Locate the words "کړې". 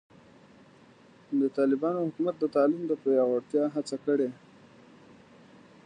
4.05-4.29